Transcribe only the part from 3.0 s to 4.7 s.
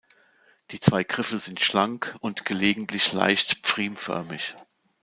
leicht pfriemförmig.